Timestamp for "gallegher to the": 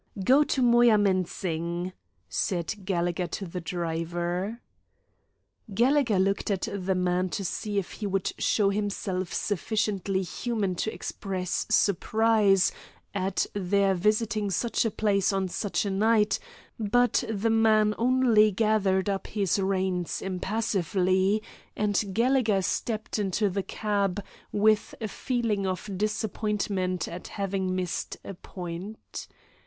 2.85-3.61